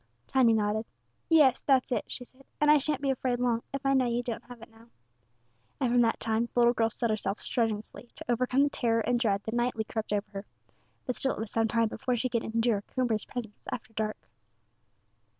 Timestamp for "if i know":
3.71-4.07